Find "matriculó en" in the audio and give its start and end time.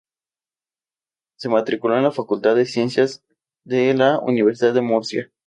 1.47-2.01